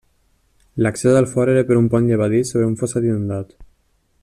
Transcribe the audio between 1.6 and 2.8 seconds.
fet per un pont llevadís sobre un